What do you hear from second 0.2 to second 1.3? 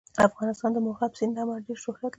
افغانستان د مورغاب